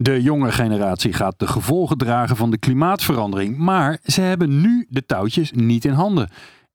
[0.00, 5.06] De jonge generatie gaat de gevolgen dragen van de klimaatverandering, maar ze hebben nu de
[5.06, 6.28] touwtjes niet in handen.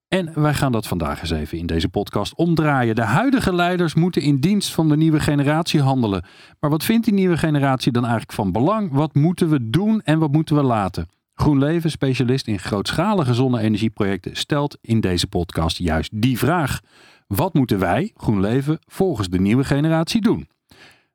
[0.07, 2.95] En wij gaan dat vandaag eens even in deze podcast omdraaien.
[2.95, 6.25] De huidige leiders moeten in dienst van de nieuwe generatie handelen.
[6.59, 8.91] Maar wat vindt die nieuwe generatie dan eigenlijk van belang?
[8.91, 11.07] Wat moeten we doen en wat moeten we laten?
[11.33, 16.79] GroenLeven, specialist in grootschalige zonne-energieprojecten, stelt in deze podcast juist die vraag.
[17.27, 20.47] Wat moeten wij, GroenLeven, volgens de nieuwe generatie doen?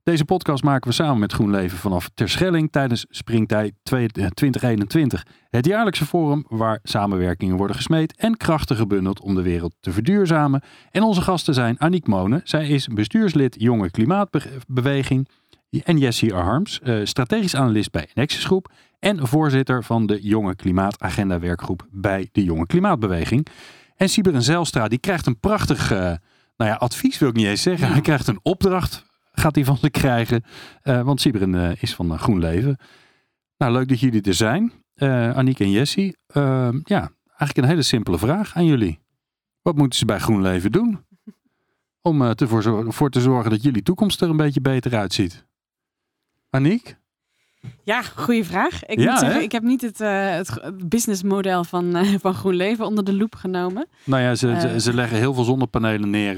[0.02, 5.26] Deze podcast maken we samen met GroenLeven vanaf Terschelling tijdens Springtijd 2021.
[5.50, 10.62] Het jaarlijkse forum waar samenwerkingen worden gesmeed en krachten gebundeld om de wereld te verduurzamen.
[10.90, 12.40] En onze gasten zijn Aniek Monen.
[12.44, 15.28] Zij is bestuurslid Jonge Klimaatbeweging.
[15.84, 18.72] En Jessie Arms, eh, strategisch analist bij Nexus Groep.
[18.98, 23.46] En voorzitter van de Jonge Klimaatagenda werkgroep bij de Jonge Klimaatbeweging.
[23.96, 25.92] En Siberen Zelstra, die krijgt een prachtig...
[25.92, 25.98] Uh,
[26.56, 27.92] nou ja, advies wil ik niet eens zeggen.
[27.92, 29.06] Hij krijgt een opdracht
[29.38, 30.44] gaat hij van ze krijgen.
[30.84, 32.76] Uh, want Sibren uh, is van uh, GroenLeven.
[33.56, 34.72] Nou, leuk dat jullie er zijn.
[35.34, 36.16] Aniek en Jessie.
[36.26, 39.00] Ehm, ja, eigenlijk een hele simpele vraag aan jullie.
[39.62, 41.04] Wat moeten ze bij GroenLeven doen?
[42.02, 45.46] Om ervoor voor te zorgen dat jullie toekomst er een beetje beter uitziet.
[46.50, 46.96] Aniek?
[47.82, 48.84] Ja, goede vraag.
[48.84, 53.04] Ik moet zeggen, ik heb niet het, uh, het businessmodel van, uh, van GroenLeven onder
[53.04, 53.88] de loep genomen.
[54.04, 56.36] Nou ja, ze, uh, ze leggen heel veel zonnepanelen neer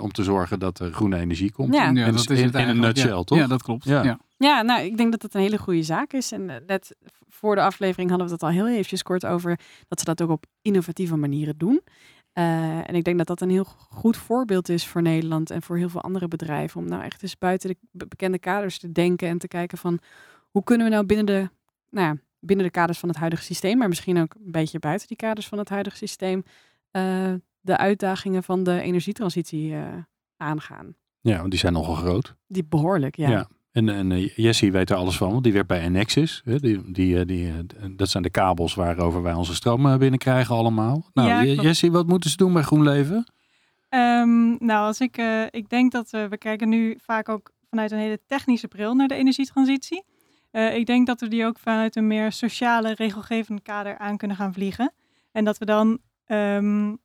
[0.00, 1.74] om te zorgen dat er groene energie komt.
[1.74, 3.22] Ja, ja dat is in, in een nutshell, ja.
[3.22, 3.38] toch?
[3.38, 3.84] Ja, dat klopt.
[3.84, 4.02] Ja.
[4.02, 4.18] Ja.
[4.36, 6.32] ja, nou, ik denk dat het een hele goede zaak is.
[6.32, 6.96] En net
[7.28, 9.58] voor de aflevering hadden we het al heel eventjes kort over
[9.88, 11.80] dat ze dat ook op innovatieve manieren doen.
[12.32, 15.88] en ik denk dat dat een heel goed voorbeeld is voor Nederland en voor heel
[15.88, 16.80] veel andere bedrijven.
[16.80, 20.00] Om nou echt eens buiten de bekende kaders te denken en te kijken van
[20.50, 21.48] hoe kunnen we nou binnen de,
[21.90, 25.08] nou ja, binnen de kaders van het huidige systeem, maar misschien ook een beetje buiten
[25.08, 26.44] die kaders van het huidige systeem,
[26.92, 29.86] uh, de uitdagingen van de energietransitie uh,
[30.36, 30.94] aangaan.
[31.20, 32.34] Ja, want die zijn nogal groot.
[32.46, 33.28] Die behoorlijk, ja.
[33.28, 33.48] ja.
[33.72, 36.42] En, en uh, Jessie weet er alles van, want die werkt bij Enexis.
[36.44, 36.58] Hè?
[36.58, 37.52] Die, die, die,
[37.96, 41.10] dat zijn de kabels waarover wij onze stroom binnenkrijgen allemaal.
[41.12, 43.16] Nou, ja, Jessie, wat moeten ze doen bij GroenLeven?
[43.90, 45.16] Um, nou, als ik,
[45.50, 49.14] ik denk dat we kijken nu vaak ook vanuit een hele technische bril naar de
[49.14, 50.04] energietransitie.
[50.52, 54.36] Uh, ik denk dat we die ook vanuit een meer sociale, regelgevend kader aan kunnen
[54.36, 54.92] gaan vliegen.
[55.32, 56.98] En dat we dan um,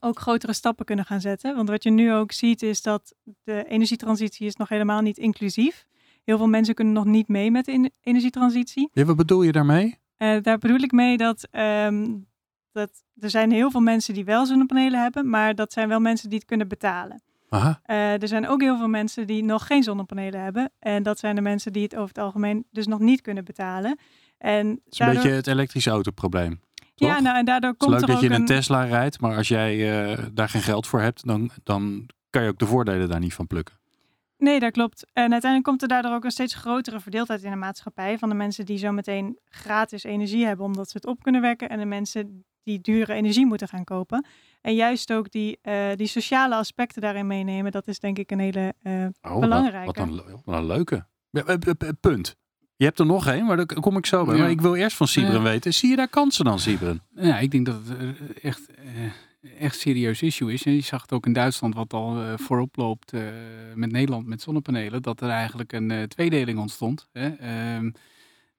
[0.00, 1.56] ook grotere stappen kunnen gaan zetten.
[1.56, 3.14] Want wat je nu ook ziet is dat
[3.44, 5.86] de energietransitie is nog helemaal niet inclusief.
[6.24, 8.88] Heel veel mensen kunnen nog niet mee met de energietransitie.
[8.92, 9.98] Ja, wat bedoel je daarmee?
[10.18, 12.26] Uh, daar bedoel ik mee dat, um,
[12.72, 16.28] dat er zijn heel veel mensen die wel zonnepanelen hebben, maar dat zijn wel mensen
[16.28, 17.22] die het kunnen betalen.
[17.52, 17.80] Aha.
[17.86, 20.72] Uh, er zijn ook heel veel mensen die nog geen zonnepanelen hebben.
[20.78, 23.98] En dat zijn de mensen die het over het algemeen dus nog niet kunnen betalen.
[24.38, 25.16] En het is daardoor...
[25.16, 26.60] een beetje het elektrische autoprobleem.
[26.94, 27.08] Toch?
[27.08, 28.40] Ja, nou en daardoor komt het is leuk er dat je een...
[28.40, 29.76] een Tesla rijdt, maar als jij
[30.12, 33.34] uh, daar geen geld voor hebt, dan, dan kan je ook de voordelen daar niet
[33.34, 33.78] van plukken.
[34.38, 35.06] Nee, dat klopt.
[35.12, 38.18] En uiteindelijk komt er daardoor ook een steeds grotere verdeeldheid in de maatschappij.
[38.18, 41.68] Van de mensen die zometeen gratis energie hebben omdat ze het op kunnen wekken.
[41.68, 44.26] En de mensen die dure energie moeten gaan kopen.
[44.60, 47.72] En juist ook die, uh, die sociale aspecten daarin meenemen.
[47.72, 49.86] Dat is denk ik een hele uh, oh, belangrijke.
[49.86, 51.06] Wat, wat, een, wat een leuke.
[52.00, 52.36] Punt.
[52.76, 54.34] Je hebt er nog één, maar daar kom ik zo bij.
[54.34, 54.40] Ja.
[54.40, 55.42] Maar ik wil eerst van Sibren ja.
[55.42, 55.74] weten.
[55.74, 57.02] Zie je daar kansen dan, Sibren?
[57.14, 58.70] Ja, ik denk dat het echt,
[59.58, 60.64] echt serieus issue is.
[60.64, 63.12] En je zag het ook in Duitsland, wat al voorop loopt
[63.74, 65.02] met Nederland met zonnepanelen.
[65.02, 67.08] Dat er eigenlijk een tweedeling ontstond.
[67.12, 67.28] Hè?
[67.82, 67.90] Uh,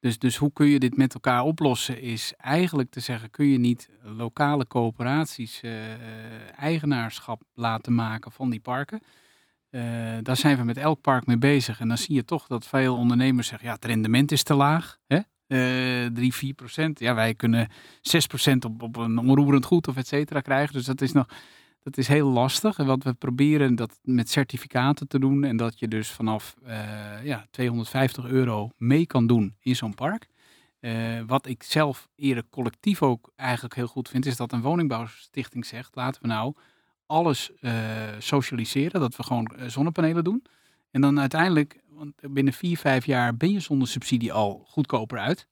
[0.02, 2.02] dus, dus hoe kun je dit met elkaar oplossen?
[2.02, 5.72] Is eigenlijk te zeggen, kun je niet lokale coöperaties uh,
[6.60, 9.02] eigenaarschap laten maken van die parken?
[9.72, 9.82] Uh,
[10.22, 11.80] daar zijn we met elk park mee bezig.
[11.80, 14.98] En dan zie je toch dat veel ondernemers zeggen, ja, het rendement is te laag.
[15.08, 15.20] Hè?
[15.48, 17.00] Uh, 3, 4 procent.
[17.00, 17.70] Ja, wij kunnen
[18.02, 20.74] 6 procent op, op een onroerend goed of et cetera krijgen.
[20.74, 21.28] Dus dat is nog...
[21.84, 22.78] Dat is heel lastig.
[22.78, 25.44] En wat we proberen dat met certificaten te doen.
[25.44, 30.28] En dat je dus vanaf uh, ja, 250 euro mee kan doen in zo'n park.
[30.80, 35.66] Uh, wat ik zelf eerder collectief ook eigenlijk heel goed vind, is dat een woningbouwstichting
[35.66, 36.54] zegt: laten we nou
[37.06, 37.72] alles uh,
[38.20, 39.00] socialiseren.
[39.00, 40.44] Dat we gewoon zonnepanelen doen.
[40.92, 45.48] En dan uiteindelijk, want binnen vier, vijf jaar ben je zonder subsidie al goedkoper uit.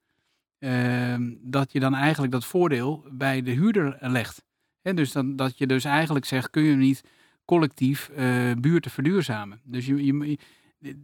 [0.59, 4.43] Ehm, dat je dan eigenlijk dat voordeel bij de huurder legt.
[4.81, 7.03] He, dus dan, dat je dus eigenlijk zegt, kun je niet
[7.45, 9.61] collectief uh, buurten verduurzamen.
[9.63, 10.37] Dus je, je,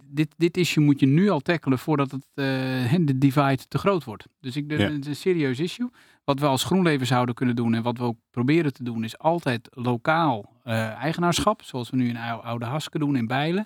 [0.05, 4.03] dit, dit issue moet je nu al tackelen voordat het, uh, de divide te groot
[4.03, 4.25] wordt.
[4.39, 5.89] Dus ik, de, het is een serieus issue.
[6.23, 9.17] Wat we als GroenLeven zouden kunnen doen en wat we ook proberen te doen, is
[9.17, 11.61] altijd lokaal uh, eigenaarschap.
[11.63, 13.65] Zoals we nu in Oude Haske doen in Bijlen.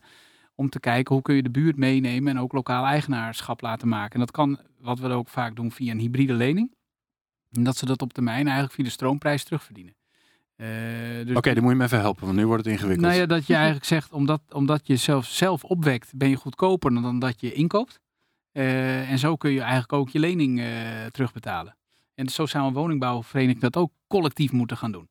[0.56, 4.14] Om te kijken hoe kun je de buurt meenemen en ook lokaal eigenaarschap laten maken.
[4.14, 6.74] En dat kan, wat we ook vaak doen, via een hybride lening.
[7.52, 9.94] En dat ze dat op termijn eigenlijk via de stroomprijs terugverdienen.
[10.62, 10.68] Uh,
[11.26, 13.08] dus Oké, dan moet je me even helpen, want nu wordt het ingewikkeld.
[13.08, 17.02] Nou ja, dat je eigenlijk zegt, omdat, omdat je zelf, zelf opwekt, ben je goedkoper
[17.02, 18.00] dan dat je inkoopt.
[18.54, 20.66] Uh, en zo kun je eigenlijk ook je lening uh,
[21.12, 21.78] terugbetalen.
[22.16, 25.10] En zo zou een woningbouwvereniging dat ook collectief moeten gaan doen.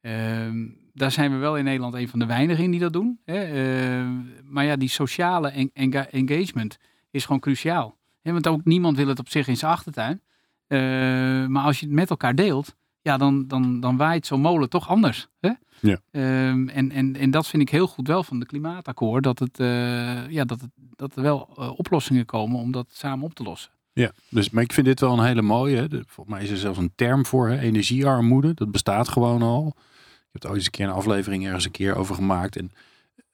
[0.00, 3.20] Ehm, daar zijn we wel in Nederland een van de weinigen die dat doen.
[3.24, 3.42] Hè?
[3.42, 5.70] Ehm, maar ja, die sociale
[6.10, 6.78] engagement
[7.10, 7.96] is gewoon cruciaal.
[8.22, 10.20] Want ook niemand wil het op zich in zijn achtertuin.
[10.66, 12.76] Ehm, maar als je het met elkaar deelt,
[13.06, 15.28] ja, dan, dan, dan waait zo'n molen toch anders.
[15.40, 15.50] Hè?
[15.80, 16.00] Ja.
[16.10, 19.24] en, en, en dat vind ik heel goed wel van de klimaatakkoord.
[19.24, 23.24] Dat, het, uh, ja, dat, het, dat er wel uh, oplossingen komen om dat samen
[23.24, 23.70] op te lossen.
[23.92, 25.88] Ja, dus, maar ik vind dit wel een hele mooie.
[25.90, 28.54] Volgens mij is er zelfs een term voor, hè, energiearmoede.
[28.54, 29.66] Dat bestaat gewoon al.
[29.66, 32.56] Ik heb er ooit eens een keer een aflevering ergens een keer over gemaakt.
[32.56, 32.72] En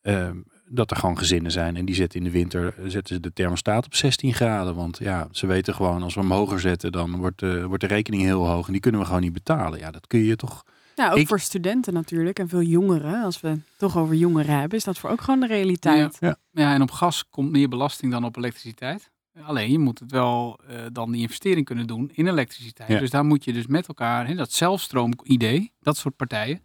[0.03, 0.31] uh,
[0.75, 3.85] dat er gewoon gezinnen zijn en die zetten in de winter zetten ze de thermostaat
[3.85, 4.75] op 16 graden.
[4.75, 7.89] Want ja, ze weten gewoon als we hem hoger zetten, dan wordt, uh, wordt de
[7.89, 8.67] rekening heel hoog.
[8.67, 9.79] En die kunnen we gewoon niet betalen.
[9.79, 10.65] Ja, dat kun je toch.
[10.95, 13.23] Ja, ook voor studenten natuurlijk en veel jongeren.
[13.23, 16.17] Als we het toch over jongeren hebben, is dat voor ook gewoon de realiteit.
[16.21, 16.37] Ja, ja.
[16.63, 19.11] ja en op gas komt meer belasting dan op elektriciteit.
[19.43, 22.89] Alleen je moet het wel uh, dan die investering kunnen doen in elektriciteit.
[22.89, 22.99] Ja.
[22.99, 26.63] Dus daar moet je dus met elkaar, hè, dat zelfstroom-idee, dat soort partijen,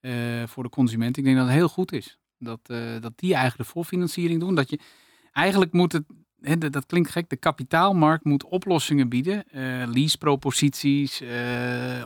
[0.00, 0.12] uh,
[0.46, 2.18] voor de consument, ik denk dat het heel goed is.
[2.44, 4.54] Dat, uh, dat die eigenlijk de voorfinanciering doen.
[4.54, 4.78] Dat je
[5.32, 6.04] eigenlijk moet het,
[6.72, 9.44] dat, klinkt gek, de kapitaalmarkt moet oplossingen bieden,
[9.90, 11.22] leaseproposities,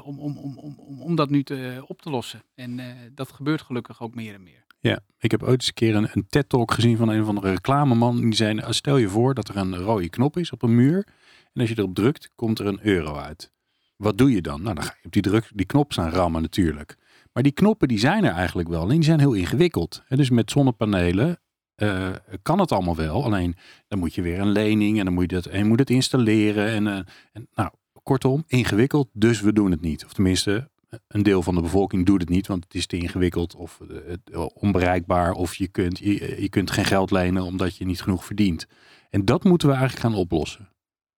[0.02, 2.42] om, om, om, om, om dat nu te, op te lossen.
[2.54, 2.80] En
[3.14, 4.64] dat gebeurt gelukkig ook meer en meer.
[4.80, 7.40] Ja, ik heb ooit eens een keer een, een TED-talk gezien van een van de
[7.40, 8.20] reclameman.
[8.20, 11.06] Die zei, nou, stel je voor dat er een rode knop is op een muur.
[11.52, 13.52] En als je erop drukt, komt er een euro uit.
[13.96, 14.62] Wat doe je dan?
[14.62, 16.96] Nou, dan ga je op die, druk, die knop staan rammen natuurlijk.
[17.38, 18.82] Maar die knoppen die zijn er eigenlijk wel.
[18.82, 20.02] En die zijn heel ingewikkeld.
[20.08, 21.40] Dus met zonnepanelen
[21.76, 22.08] uh,
[22.42, 23.24] kan het allemaal wel.
[23.24, 23.56] Alleen
[23.88, 26.66] dan moet je weer een lening en dan moet je, dat, en moet het installeren.
[26.66, 26.96] En, uh,
[27.32, 27.70] en nou,
[28.02, 29.08] kortom, ingewikkeld.
[29.12, 30.04] Dus we doen het niet.
[30.04, 30.70] Of tenminste,
[31.08, 34.46] een deel van de bevolking doet het niet, want het is te ingewikkeld of uh,
[34.54, 35.32] onbereikbaar.
[35.32, 38.66] Of je kunt, je, kunt geen geld lenen omdat je niet genoeg verdient.
[39.10, 40.68] En dat moeten we eigenlijk gaan oplossen.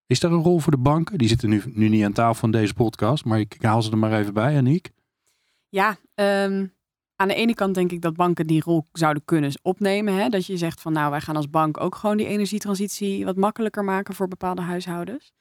[0.07, 1.19] Is er een rol voor de banken?
[1.19, 3.99] Die zitten nu, nu niet aan tafel van deze podcast, maar ik, haal ze er
[3.99, 4.91] maar even bij, Aniek.
[5.71, 6.75] Ja, um,
[7.17, 10.15] aan de ene kant denk ik dat banken die rol zouden kunnen opnemen.
[10.15, 10.29] Hè?
[10.29, 13.85] Dat je zegt van nou, wij gaan als bank ook gewoon die energietransitie wat makkelijker
[13.85, 15.33] maken voor bepaalde huishoudens.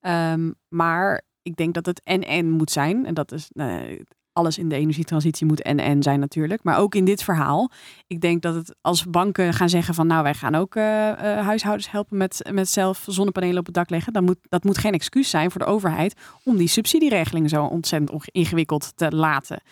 [0.00, 3.06] Um, maar ik denk dat het en-en moet zijn.
[3.06, 4.00] En dat is uh,
[4.38, 6.62] alles in de energietransitie moet en-en zijn natuurlijk.
[6.62, 7.70] Maar ook in dit verhaal.
[8.06, 11.14] Ik denk dat het als banken gaan zeggen van nou wij gaan ook uh, uh,
[11.20, 14.12] huishoudens helpen met, met zelf zonnepanelen op het dak leggen.
[14.12, 16.14] Dan moet, dat moet geen excuus zijn voor de overheid
[16.44, 19.62] om die subsidieregeling zo ontzettend ingewikkeld te laten.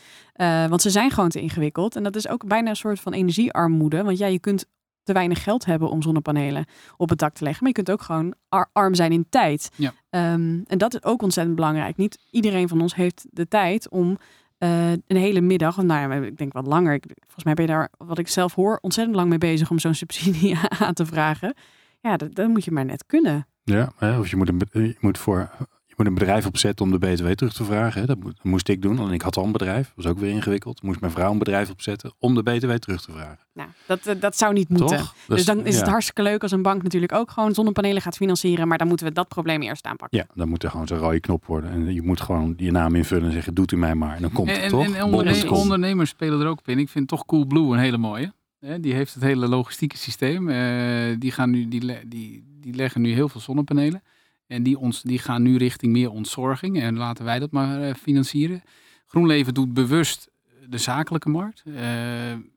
[0.69, 1.97] want ze zijn gewoon te ingewikkeld.
[1.97, 4.03] En dat is ook bijna een soort van energiearmoede.
[4.03, 4.67] Want ja, je kunt
[5.07, 6.65] te weinig geld hebben om zonnepanelen
[6.97, 7.63] op het dak te leggen.
[7.63, 8.35] Maar je kunt ook gewoon
[8.73, 9.71] arm zijn in tijd.
[9.77, 9.93] Ja.
[10.33, 11.97] Um, en dat is ook ontzettend belangrijk.
[11.97, 14.19] Niet iedereen van ons heeft de tijd om
[14.59, 16.95] uh, een hele middag, nou ja, ik denk wat langer.
[16.95, 19.79] Ik, volgens mij ben je daar, wat ik zelf hoor, ontzettend lang mee bezig om
[19.79, 21.55] zo'n subsidie aan te vragen.
[22.01, 23.47] Ja, dat, dat moet je maar net kunnen.
[23.65, 25.51] Ja, of je moet, je moet voor
[25.97, 28.07] moet een bedrijf opzetten om de BTW terug te vragen.
[28.07, 28.99] Dat, moest ik doen.
[28.99, 29.93] Alleen ik had al een bedrijf.
[29.95, 30.83] Dat was ook weer ingewikkeld.
[30.83, 33.39] Moest mijn vrouw een bedrijf opzetten om de BTW terug te vragen.
[33.53, 34.99] Nou, dat, eh, dat zou niet moeten.
[34.99, 38.17] Dus, dus, dan is het hartstikke leuk als een bank natuurlijk ook gewoon zonnepanelen gaat
[38.17, 38.69] financieren.
[38.69, 40.19] Maar dan moeten we dat probleem eerst aanpakken.
[40.19, 41.71] Ja, dan moet er gewoon zo'n rode knop worden.
[41.71, 44.17] En je moet gewoon je naam invullen en zeggen, doet u mij maar.
[44.17, 44.95] En dan komt het en, toch?
[44.95, 46.79] En onderne ondernemers spelen er ook op in.
[46.79, 48.33] Ik vind toch Coolblue een hele mooie.
[48.81, 50.49] Die heeft het hele logistieke systeem.
[50.49, 54.03] Uh, die, gaan nu, die, die, die leggen nu heel veel zonnepanelen.
[54.47, 56.81] En die, ons, die gaan nu richting meer ontzorging.
[56.81, 58.63] En laten wij dat maar uh, financieren.
[59.07, 60.29] GroenLeven doet bewust
[60.69, 61.63] de zakelijke markt.
[61.67, 61.77] Uh,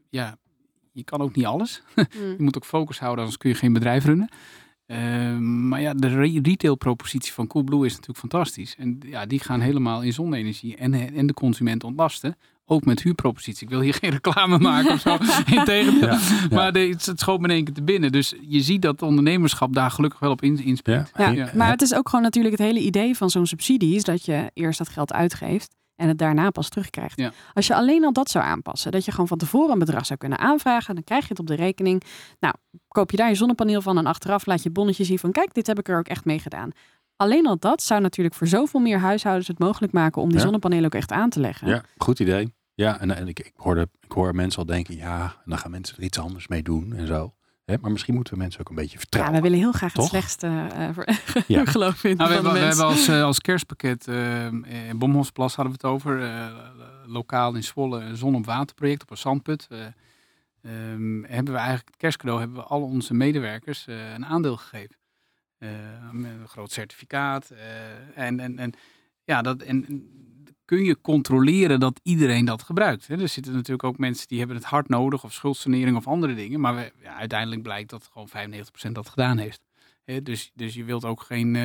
[0.10, 0.38] ja,
[0.92, 1.82] je kan ook niet alles.
[2.00, 2.26] Mm.
[2.26, 4.30] je moet ook focus houden, anders kun je geen bedrijf runnen.
[4.92, 8.76] Uh, maar ja, de re retailpropositie van Coolblue is natuurlijk fantastisch.
[8.78, 12.38] En ja, die gaan helemaal in zonne-energie en, en de consument ontlasten.
[12.66, 13.64] Ook met huurpropositie.
[13.64, 15.18] Ik wil hier geen reclame maken of zo.
[15.60, 16.10] Integendeel.
[16.10, 16.20] Ja,
[16.50, 18.12] Maar de, het, het schoot me in één keer te binnen.
[18.12, 21.12] Dus je ziet dat ondernemerschap daar gelukkig wel op inspeelt.
[21.18, 23.96] Ja, ja, maar het is ook gewoon natuurlijk het hele idee van zo'n subsidie.
[23.96, 27.24] Is dat je eerst dat geld uitgeeft en het daarna pas terugkrijgt.
[27.54, 30.20] Als je alleen al dat zou aanpassen, dat je gewoon van tevoren een bedrag zou
[30.20, 32.04] kunnen aanvragen, dan krijg je het op de rekening.
[32.40, 32.54] Nou,
[32.88, 35.54] koop je daar je zonnepaneel van en achteraf laat je het bonnetje zien van kijk,
[35.54, 36.72] dit heb ik er ook echt mee gedaan.
[37.16, 40.86] Alleen al dat zou natuurlijk voor zoveel meer huishoudens het mogelijk maken om die zonnepanelen
[40.86, 41.68] ook echt aan te leggen.
[41.68, 42.54] Ja, goed idee.
[42.74, 45.72] Ja, en, en ik, ik, hoorde, ik hoor mensen al denken, ja, en dan gaan
[45.72, 47.34] mensen er iets anders mee doen en zo.
[47.70, 49.36] Hè, maar misschien moeten we mensen ook een beetje Ja, vertrouwen.
[49.36, 50.04] we willen heel graag Toch?
[50.04, 51.66] het slechtste eh Ja.
[51.76, 54.46] geloof in Nou, we, hebben, we hebben als, eh, als kerstpakket eh,
[54.90, 56.24] in Bomhosplas hadden we het over.
[56.24, 56.48] eh,
[57.06, 59.68] lokaal in Zwolle een zon op waterproject op een zandput.
[59.70, 59.80] Eh,
[60.62, 64.96] ehm, hebben we eigenlijk het kerstcadeau hebben we al onze medewerkers eh, een aandeel gegeven.
[65.58, 65.70] Eh,
[66.12, 67.50] met een groot certificaat.
[67.50, 68.74] eh, en, en, en
[69.24, 69.86] ja, dat, en
[70.70, 73.08] kun je controleren dat iedereen dat gebruikt.
[73.08, 76.60] Er zitten natuurlijk ook mensen die hebben het hard nodig of schuldsanering of andere dingen.
[76.60, 78.30] Maar ja, uiteindelijk blijkt dat gewoon
[78.88, 79.62] 95% dat gedaan heeft.
[80.24, 81.64] Dus, dus je wilt ook geen eh,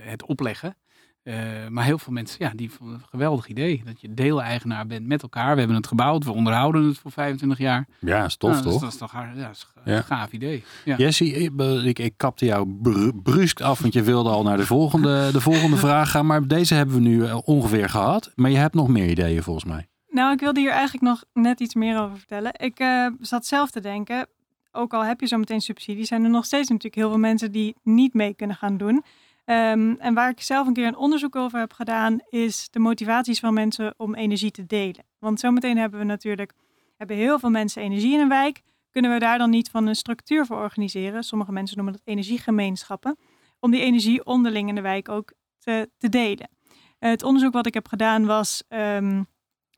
[0.00, 0.76] het opleggen.
[1.22, 1.34] Eh,
[1.68, 3.82] maar heel veel mensen, ja, die vonden het een geweldig idee.
[3.84, 5.52] Dat je deeleigenaar bent met elkaar.
[5.52, 7.86] We hebben het gebouwd, we onderhouden het voor 25 jaar.
[7.98, 8.82] Ja, is tof Nou, dat, is- toch?
[8.82, 10.02] Dat is toch ja, dat is een Ja.
[10.02, 10.64] gaaf idee.
[10.84, 10.96] Ja.
[10.96, 11.50] Jesse, ik,
[11.84, 15.40] ik, ik kapte jou bru- brusk af, want je wilde al naar de volgende, de
[15.40, 16.26] volgende vraag gaan.
[16.26, 18.32] Maar deze hebben we nu eh, ongeveer gehad.
[18.34, 19.88] Maar je hebt nog meer ideeën volgens mij.
[20.08, 22.52] Nou, ik wilde hier eigenlijk nog net iets meer over vertellen.
[22.56, 24.26] Ik eh, zat zelf te denken,
[24.72, 27.52] ook al heb je zo meteen subsidies, zijn er nog steeds natuurlijk heel veel mensen
[27.52, 29.02] die niet mee kunnen gaan doen.
[29.50, 33.40] Ehm, en waar ik zelf een keer een onderzoek over heb gedaan, is de motivaties
[33.40, 35.04] van mensen om energie te delen.
[35.18, 36.52] Want zometeen hebben we natuurlijk
[36.96, 38.62] hebben heel veel mensen energie in een wijk.
[38.90, 41.22] Kunnen we daar dan niet van een structuur voor organiseren?
[41.22, 43.16] Sommige mensen noemen dat energiegemeenschappen.
[43.60, 46.50] Om die energie onderling in de wijk ook te, te delen.
[46.98, 49.22] Het onderzoek wat ik heb gedaan was ehm,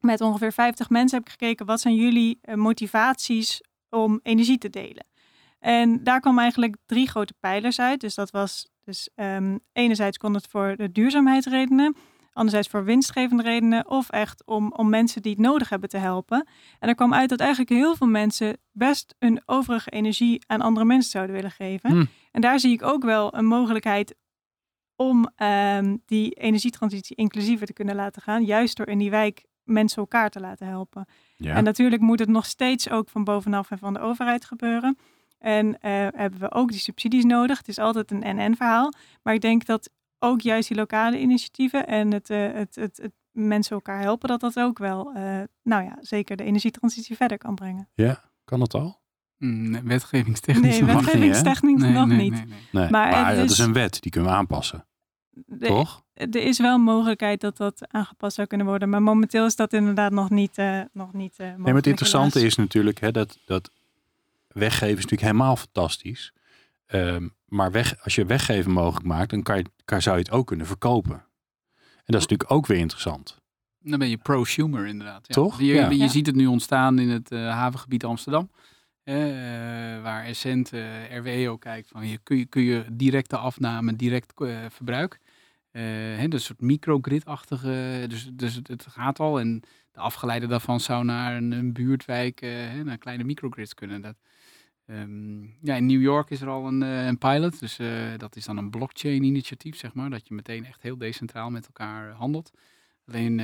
[0.01, 4.71] met ongeveer 50 mensen heb ik gekeken wat zijn jullie eh, motivaties om energie te
[4.71, 5.07] delen.
[5.59, 8.01] En daar kwam eigenlijk drie grote pijlers uit.
[8.01, 11.97] Dus dat was dus ehm, enerzijds kon het voor de duurzaamheidsredenen,
[12.33, 16.47] anderzijds voor winstgevende redenen of echt om, om mensen die het nodig hebben te helpen.
[16.79, 20.87] En er kwam uit dat eigenlijk heel veel mensen best hun overige energie aan andere
[20.87, 21.91] mensen zouden willen geven.
[21.91, 22.09] Hmm.
[22.31, 24.15] En daar zie ik ook wel een mogelijkheid
[24.97, 29.99] om ehm, die energietransitie inclusiever te kunnen laten gaan, juist door in die wijk mensen
[29.99, 31.07] elkaar te laten helpen.
[31.37, 31.55] Ja.
[31.55, 34.99] En natuurlijk moet het nog steeds ook van bovenaf en van de overheid gebeuren.
[35.43, 37.59] En eh, hebben we ook die subsidies nodig.
[37.59, 38.93] Het is altijd een NN-verhaal.
[39.23, 43.13] Maar ik denk dat ook juist die lokale initiatieven en het, eh, het, het, het
[43.33, 47.55] mensen elkaar helpen, dat dat ook wel, eh, nou ja, zeker de energietransitie verder kan
[47.55, 47.89] brengen.
[48.45, 49.01] Kan dat al?
[49.39, 52.33] Mm, nee, wetgevingstechnisch Nee, wetgevingstechnisch Nee, nog nee, niet.
[52.33, 52.59] nee, nee.
[52.73, 52.91] Nee.
[52.91, 54.87] Maar Maar, het dat is- is een wet, die kunnen we aanpassen.
[55.31, 56.05] De- toch?
[56.15, 58.89] Er is wel een mogelijkheid dat dat aangepast zou kunnen worden.
[58.89, 61.87] Maar momenteel is dat inderdaad nog niet, eh nog niet eh Nee, maar mogelijk, het
[61.87, 62.53] interessante helaas.
[62.53, 63.71] is natuurlijk hè, dat, dat
[64.55, 66.33] weggeven is natuurlijk helemaal fantastisch.
[66.87, 70.33] Ehm, maar weg, als je weggeven mogelijk maakt, dan kan je, kan, zou je het
[70.33, 71.15] ook kunnen verkopen.
[71.75, 73.41] En dat is natuurlijk ook weer interessant.
[73.81, 75.27] Dan ben je prosumer inderdaad.
[75.27, 75.35] Ja.
[75.35, 75.59] Toch?
[75.61, 75.91] Je, Ja.
[75.91, 78.51] je ziet het nu ontstaan in het eh, havengebied Amsterdam.
[79.03, 79.15] eh,
[80.03, 84.33] waar Essent, eh RWE ook kijkt van je, kun, je, kun je directe afname, direct
[84.69, 85.19] verbruik.
[85.71, 89.41] Eh, hè, dus een soort microgrid-achtige, dus, dus het, het gaat al.
[89.41, 89.63] En
[89.93, 92.51] de afgeleide daarvan zou naar een, een buurtwijk, eh,
[92.85, 94.01] naar kleine microgrids kunnen.
[94.01, 94.17] Dat,
[94.87, 98.37] ehm, ja, in New York is er al een, eh, een pilot, dus eh, dat
[98.37, 100.11] is dan een blockchain-initiatief, zeg maar.
[100.11, 102.51] Dat je meteen echt heel decentraal met elkaar handelt.
[103.07, 103.39] Alleen,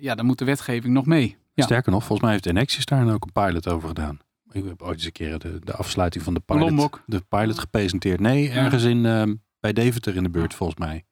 [0.00, 1.36] ja, dan moet de wetgeving nog mee.
[1.54, 1.64] Ja.
[1.64, 4.18] Sterker nog, volgens mij heeft Enexis daar ook een pilot over gedaan.
[4.50, 7.02] Ik heb ooit eens een keer de, de afsluiting van de pilot, Lombok.
[7.06, 8.20] de pilot gepresenteerd.
[8.20, 11.04] Nee, ergens in, ehm, bij Deventer in de buurt volgens mij.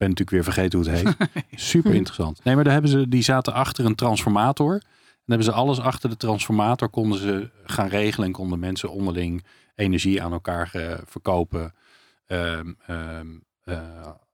[0.00, 1.44] Ben natuurlijk weer vergeten hoe het heet.
[1.70, 2.44] Super interessant.
[2.44, 4.72] Nee, maar daar hebben ze, die zaten achter een transformator.
[4.72, 9.44] En hebben ze alles achter de transformator konden ze gaan regelen en konden mensen onderling
[9.74, 11.74] energie aan elkaar eh, verkopen.
[12.26, 13.26] Ehm, ehm,
[13.64, 13.74] eh,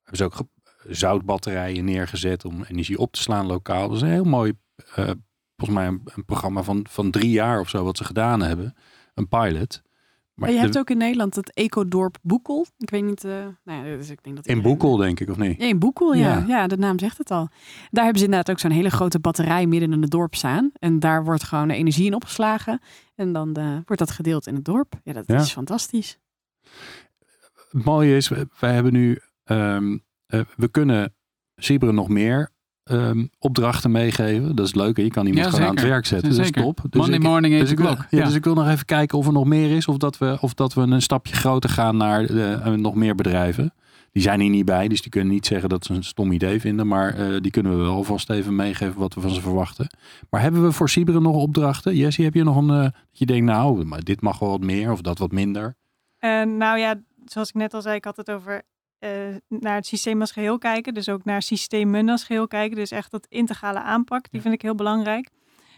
[0.02, 0.42] hebben ze ook
[0.88, 3.88] zoutbatterijen neergezet om energie op te slaan lokaal.
[3.88, 5.10] Dat is een heel mooi, eh,
[5.56, 8.74] volgens mij een, een programma van, van drie jaar of zo wat ze gedaan hebben.
[9.14, 9.82] Een pilot.
[10.36, 12.66] Maar je de- hebt ook in Nederland het ecodorp Boekel.
[12.78, 13.30] Ik weet niet, eh
[13.64, 15.60] nou ja, dus ik denk dat in Boekel denk ik, of niet?
[15.60, 16.38] Ja, in Boekel, ja.
[16.38, 16.44] Ja.
[16.46, 16.66] ja.
[16.66, 17.48] de naam zegt het al.
[17.90, 20.70] Daar hebben ze inderdaad ook zo'n hele grote batterij midden in het dorp staan.
[20.78, 22.80] En daar wordt gewoon de energie in opgeslagen.
[23.14, 24.94] En dan eh, wordt dat gedeeld in het dorp.
[25.04, 25.36] Ja, dat Ja.
[25.36, 26.18] is fantastisch.
[27.70, 29.78] Het mooie is, we- wij hebben nu, eh,
[30.56, 31.14] we kunnen
[31.56, 32.50] Sibren nog meer
[32.86, 34.56] ehm, opdrachten meegeven.
[34.56, 34.96] Dat is leuk.
[34.96, 35.02] hè?
[35.02, 36.28] Je kan iemand Ja, gewoon aan het werk zetten.
[36.30, 36.62] Dat is Zeker.
[36.62, 36.80] top.
[36.90, 38.06] Dus Monday ik, morning, dus 8 ik, wil, o'clock.
[38.10, 38.24] ja, Ja.
[38.24, 39.88] dus ik wil nog even kijken of er nog meer is.
[39.88, 43.72] Of dat we, of dat we een stapje groter gaan naar eh, nog meer bedrijven.
[44.12, 46.60] Die zijn hier niet bij, dus die kunnen niet zeggen dat ze een stom idee
[46.60, 46.86] vinden.
[46.86, 49.86] Maar eh, die kunnen we wel vast even meegeven wat we van ze verwachten.
[50.30, 51.96] Maar hebben we voor Sibren nog opdrachten?
[51.96, 52.70] Jessie, heb je nog een...
[52.70, 55.74] eh, dat je denkt, nou, maar dit mag wel wat meer of dat wat minder?
[56.18, 58.62] Eh, nou ja, zoals ik net al zei, ik had het over
[58.98, 59.10] eh,
[59.48, 60.94] naar het systeem als geheel kijken.
[60.94, 62.76] Dus ook naar systemen als geheel kijken.
[62.76, 65.28] Dus echt dat integrale aanpak, die vind ik heel belangrijk.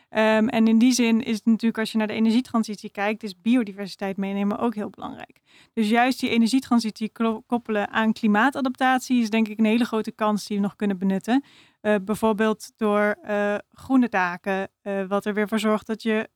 [0.09, 3.41] Ehm, en in die zin is het natuurlijk, als je naar de energietransitie kijkt, is
[3.41, 5.41] biodiversiteit meenemen ook heel belangrijk.
[5.73, 7.13] Dus juist die energietransitie
[7.47, 11.45] koppelen aan klimaatadaptatie is denk ik een hele grote kans die we nog kunnen benutten.
[11.83, 16.29] Uh, bijvoorbeeld door uh, groene daken, uh, wat er weer voor zorgt dat je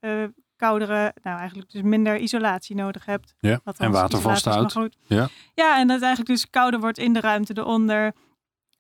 [0.56, 3.34] koudere, nou eigenlijk dus minder isolatie nodig hebt.
[3.40, 4.96] Ja, en water vasthoudt.
[5.06, 5.28] Ja.
[5.54, 8.12] ja, en dat eigenlijk dus kouder wordt in de ruimte eronder.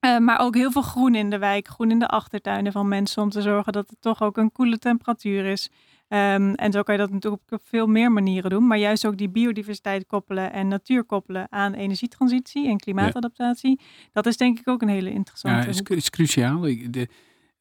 [0.00, 3.22] Uh, maar ook heel veel groen in de wijk, groen in de achtertuinen van mensen
[3.22, 5.70] om te zorgen dat het toch ook een koele temperatuur is.
[6.08, 8.66] Um, en zo kan je dat natuurlijk op veel meer manieren doen.
[8.66, 13.80] Maar juist ook die biodiversiteit koppelen en natuur koppelen aan energietransitie en klimaatadaptatie.
[14.12, 15.58] Dat is denk ik ook een hele interessante.
[15.58, 16.60] Ja, is, is cruciaal.
[16.60, 17.08] De,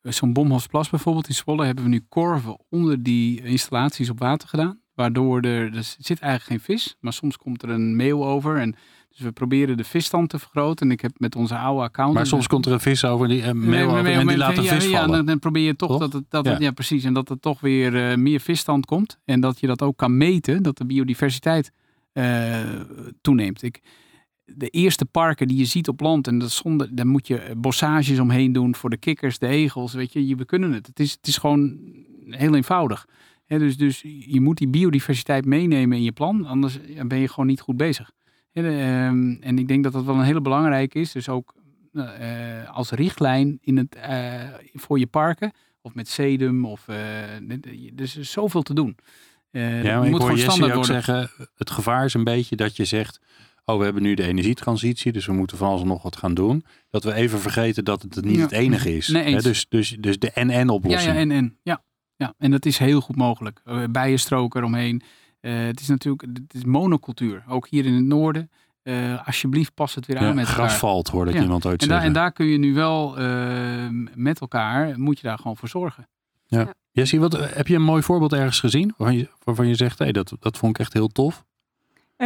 [0.02, 4.80] Zo'n Bomhofsplas bijvoorbeeld in Zwolle hebben we nu korven onder die installaties op water gedaan.
[4.94, 8.58] Waardoor er, er zit eigenlijk geen vis, maar soms komt er een meeuw over.
[8.58, 8.76] En
[9.10, 10.86] dus we proberen de visstand te vergroten.
[10.86, 12.14] En ik heb met onze oude account.
[12.14, 14.64] Maar soms komt er een vis over die, uh, meeuw over, en die laat een
[14.64, 15.18] vis ja, vallen.
[15.18, 16.56] Ja, dan, probeer je toch, dat het, dat ja.
[16.60, 16.72] ja.
[16.72, 17.04] precies.
[17.04, 19.20] En dat er toch weer uh, meer visstand komt.
[19.26, 21.72] En dat je dat ook kan meten, dat de biodiversiteit
[22.14, 22.60] uh,
[23.22, 23.64] toeneemt.
[23.64, 23.82] Ik,
[24.56, 28.20] de eerste parken die je ziet op land, en dat zonder, daar moet je bossages
[28.20, 30.88] omheen doen voor de kikkers, de egels, weet je, we kunnen het.
[30.88, 31.80] Het is, het is gewoon
[32.26, 33.08] heel eenvoudig.
[33.48, 37.62] dus, dus je moet die biodiversiteit meenemen in je plan, anders ben je gewoon niet
[37.62, 38.12] goed bezig.
[38.54, 41.54] Ehm, en ik denk dat dat wel een hele belangrijke is, dus ook
[41.94, 44.42] uh, als richtlijn in het, uh,
[44.74, 48.96] voor je parken, of met sedum, of uh, er is zoveel te doen.
[49.52, 52.86] ja, maar je moet gewoon standaard ook zeggen, het gevaar is een beetje dat je
[52.86, 53.20] zegt,
[53.66, 56.66] oh, we hebben nu de energietransitie, dus we moeten van alles nog wat gaan doen.
[56.90, 59.08] Dat we even vergeten dat het niet het enige is.
[59.08, 59.42] Nee, Hè?
[59.42, 61.14] Dus, dus, dus de NN-oplossing.
[61.14, 61.58] Ja, ja, NN.
[61.64, 61.84] Ja.
[62.16, 63.62] ja, en dat is heel goed mogelijk.
[63.66, 65.02] Uh, bijenstrook eromheen.
[65.42, 68.52] Uh, het is natuurlijk het is monocultuur, ook hier in het noorden.
[68.84, 71.44] Uh, alsjeblieft, pas het weer aan met gras valt, hoorde ik ja.
[71.44, 71.98] iemand uit en zeggen.
[71.98, 73.16] Daar, en daar kun je nu wel
[74.16, 76.08] met elkaar, moet je daar gewoon voor zorgen.
[76.46, 76.60] Ja.
[76.60, 76.74] ja.
[76.92, 80.12] Jessie, wat, heb je een mooi voorbeeld ergens gezien waarvan je, waarvan je zegt, hey,
[80.12, 81.46] dat, dat vond ik echt heel tof?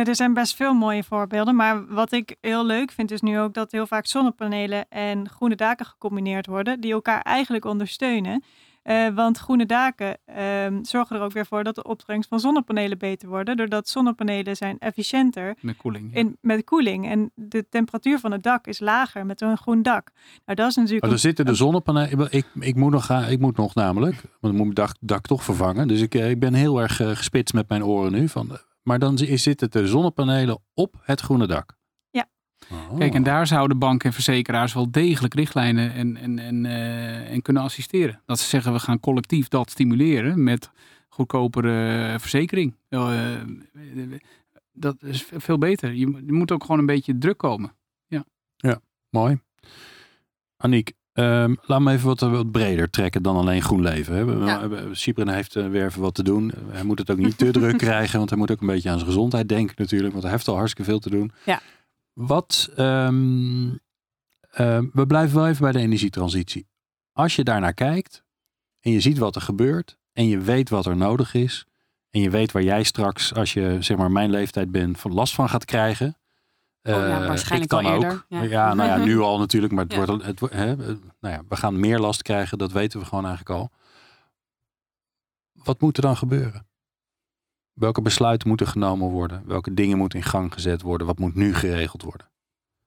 [0.04, 3.54] Er zijn best veel mooie voorbeelden, maar wat ik heel leuk vind is nu ook
[3.54, 8.44] dat heel vaak zonnepanelen en groene daken gecombineerd worden, die elkaar eigenlijk ondersteunen.
[8.84, 10.36] Uh, want groene daken uh,
[10.82, 14.80] zorgen er ook weer voor dat de opbrengst van zonnepanelen beter worden, doordat zonnepanelen zijn
[14.80, 16.14] efficiënter met koeling.
[16.14, 16.20] Ja.
[16.20, 20.12] In, met koeling en de temperatuur van het dak is lager met een groen dak.
[20.46, 21.04] Nou, dat is natuurlijk.
[21.04, 22.28] Maar er zitten de zonnepanelen.
[22.32, 25.26] Ik, ik, moet nog gaan, ik moet nog namelijk, want ik moet mijn dak, dak
[25.26, 25.88] toch vervangen.
[25.88, 29.72] Dus ik, ik ben heel erg gespitst met mijn oren nu van maar dan zitten
[29.72, 31.78] de zonnepanelen op het groene dak.
[32.10, 32.28] Ja.
[32.72, 32.98] Oh.
[32.98, 37.42] Kijk, en daar zouden banken en verzekeraars wel degelijk richtlijnen en, en, en, uh, en
[37.42, 38.22] kunnen assisteren.
[38.26, 40.72] Dat ze zeggen, we gaan collectief dat stimuleren met
[41.10, 42.76] goedkopere verzekering.
[42.90, 43.42] Uh,
[44.72, 45.94] dat is veel beter.
[45.94, 47.76] Je, je, moet ook gewoon een beetje druk komen.
[48.08, 49.40] Ja, ja mooi.
[50.58, 54.16] Aniek, Um, laat me even wat, wat, breder trekken dan alleen groen leven.
[54.16, 54.46] Hè.
[54.46, 54.70] Ja.
[54.92, 56.52] Cypren heeft uh, weer even wat te doen.
[56.68, 59.00] Hij moet het ook niet te druk krijgen, want hij moet ook een beetje aan
[59.00, 61.32] zijn gezondheid denken natuurlijk, want hij heeft al hartstikke veel te doen.
[61.46, 61.62] Ja.
[62.14, 66.68] Wat, um, uh, we blijven wel even bij de energietransitie.
[67.12, 68.24] Als je daarnaar kijkt
[68.80, 71.66] en je ziet wat er gebeurt en je weet wat er nodig is
[72.10, 75.34] en je weet waar jij straks, als je zeg maar mijn leeftijd bent, van last
[75.34, 76.18] van gaat krijgen,
[76.88, 78.26] Oh, ja, uh, waarschijnlijk dan al ook.
[78.30, 78.42] Ja.
[78.42, 80.06] ja, nou ja, nu al natuurlijk, maar het Ja.
[80.06, 83.60] wordt, het, hè, nou ja, we gaan meer last krijgen, dat weten we gewoon eigenlijk
[83.60, 83.72] al.
[85.52, 86.68] Wat moet er dan gebeuren?
[87.74, 89.44] Welke besluiten moeten genomen worden?
[89.46, 91.08] Welke dingen moeten in gang gezet worden?
[91.08, 92.30] Wat moet nu geregeld worden?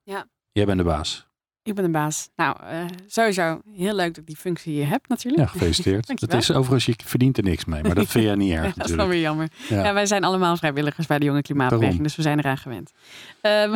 [0.03, 0.29] Ja.
[0.53, 1.28] Jij bent de baas.
[1.69, 2.29] Ik ben de baas.
[2.37, 5.43] Nou, eh, sowieso heel leuk dat ik die functie hier heb natuurlijk.
[5.43, 6.07] Ja, gefeliciteerd.
[6.09, 6.39] Dankjewel.
[6.39, 8.89] is overigens, je verdient er niks mee, maar dat vind jij niet erg Ja, dat
[8.89, 9.49] is dan weer jammer.
[9.69, 9.85] Ja.
[9.85, 9.95] Ja.
[9.95, 12.93] wij zijn allemaal vrijwilligers bij de Jonge Klimaatbeweging, dus we zijn eraan gewend.
[13.41, 13.71] Ehm,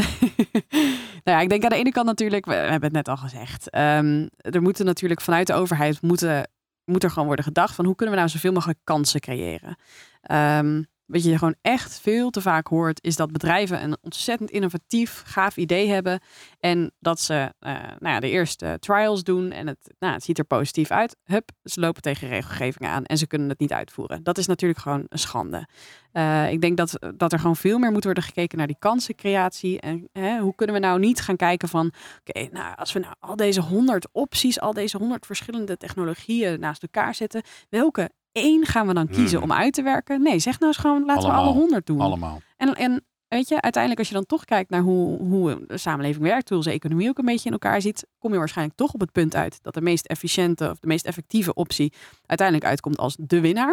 [1.25, 3.71] nou ja, ik denk aan de ene kant natuurlijk, we hebben het net al gezegd,
[3.71, 6.51] ehm, er moeten natuurlijk vanuit de overheid moeten,
[6.85, 9.77] moet er gewoon worden gedacht van hoe kunnen we nou zoveel mogelijk kansen creëren.
[10.23, 15.23] Ehm, wat je gewoon echt veel te vaak hoort, is dat bedrijven een ontzettend innovatief,
[15.27, 16.21] gaaf idee hebben.
[16.59, 20.38] En dat ze eh, nou ja, de eerste trials doen en het, nou, het ziet
[20.38, 21.17] er positief uit.
[21.25, 24.23] Hup, ze lopen tegen regelgeving aan en ze kunnen het niet uitvoeren.
[24.23, 25.69] Dat is natuurlijk gewoon een schande.
[26.12, 29.81] Eh, ik denk dat, dat er gewoon veel meer moet worden gekeken naar die kansencreatie.
[29.81, 31.93] En hè, hoe kunnen we nou niet gaan kijken van...
[32.25, 36.83] Oké, nou, als we nou al deze honderd opties, al deze honderd verschillende technologieën naast
[36.83, 37.43] elkaar zetten.
[37.69, 39.51] Welke één gaan we dan kiezen Hmm.
[39.51, 40.23] om uit te werken?
[40.23, 41.45] Nee, zeg nou eens gewoon, laten we Allemaal.
[41.45, 42.01] alle honderd doen.
[42.01, 42.40] Allemaal.
[42.57, 46.25] En, en weet je, uiteindelijk als je dan toch kijkt naar hoe, hoe de samenleving
[46.25, 49.01] werkt, hoe onze economie ook een beetje in elkaar zit, kom je waarschijnlijk toch op
[49.01, 51.92] het punt uit dat de meest efficiënte of de meest effectieve optie
[52.27, 53.66] uiteindelijk uitkomt als de winnaar.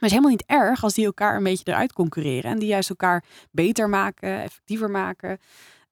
[0.00, 2.68] Maar het is helemaal niet erg als die elkaar een beetje eruit concurreren en die
[2.68, 5.38] juist elkaar beter maken, effectiever maken.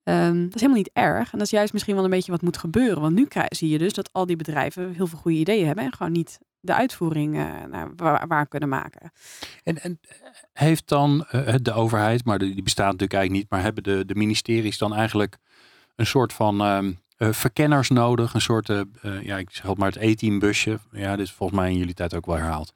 [0.03, 1.33] Ehm, dat is helemaal niet erg.
[1.33, 3.01] En dat is juist misschien wel een beetje wat moet gebeuren.
[3.01, 5.85] Want nu krijg, zie je dus dat al die bedrijven heel veel goede ideeën hebben
[5.85, 9.13] en gewoon niet de uitvoering uh, nou, waar, waar, kunnen maken.
[9.63, 10.01] En, en
[10.53, 14.15] heeft dan uh, de overheid, maar die bestaat natuurlijk eigenlijk niet, maar hebben de, de
[14.15, 15.37] ministeries dan eigenlijk
[15.97, 18.35] een soort van uh, verkenners nodig?
[18.35, 18.73] Een soort,
[19.23, 20.79] ja, ik zeg maar het E-team busje.
[20.93, 22.73] Ja, dit is volgens mij in jullie tijd ook wel herhaald.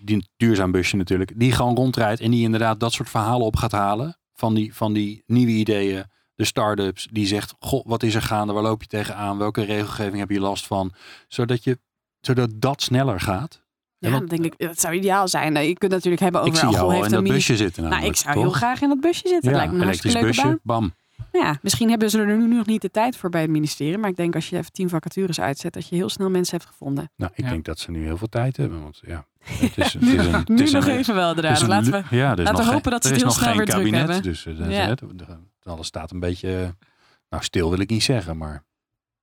[0.00, 1.32] die duurzaam busje natuurlijk.
[1.36, 4.18] Die gewoon rondrijdt en die inderdaad dat soort verhalen op gaat halen.
[4.34, 6.04] Van die, van die nieuwe ideeën
[6.40, 8.52] de start-ups die zegt, goh, wat is er gaande?
[8.52, 9.38] Waar loop je tegenaan?
[9.38, 10.92] Welke regelgeving heb je last van?
[11.28, 11.78] Zodat, je,
[12.20, 13.62] zodat dat sneller gaat.
[13.98, 15.52] Ja, dan denk ik, dat zou ideaal zijn.
[15.52, 16.52] Nou, je kunt natuurlijk hebben over...
[16.52, 19.00] Ik zie jou al in dat busje zitten Nou, ik zou heel graag in dat
[19.00, 19.50] busje zitten.
[19.50, 20.58] Ja, lijkt me een elektrisch busje, baan.
[20.62, 20.92] bam.
[21.32, 23.98] Nou ja, misschien hebben ze er nu nog niet de tijd voor bij het ministerie.
[23.98, 26.68] Maar ik denk als je even tien vacatures uitzet, dat je heel snel mensen hebt
[26.68, 27.10] gevonden.
[27.16, 28.82] Nou, ik denk dat ze nu heel veel tijd hebben.
[28.82, 31.66] Want ja, het is, het is een, het nu nog even wel inderdaad.
[31.66, 34.22] Laten we, ja, laten we hopen dat ze het heel snel weer druk hebben.
[34.22, 34.96] Dus uh, ja.
[35.62, 36.74] alles staat een beetje,
[37.28, 38.64] nou stil wil ik niet zeggen, maar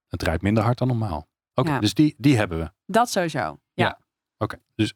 [0.08, 1.28] het rijdt minder hard dan normaal.
[1.60, 2.72] Oké, dus die, die hebben we.
[2.86, 3.58] Dat sowieso, ja.
[3.74, 4.00] ja.
[4.38, 4.93] Oké, dus